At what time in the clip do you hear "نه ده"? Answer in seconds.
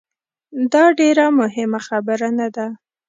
2.39-2.67